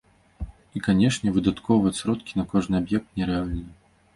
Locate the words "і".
0.75-0.81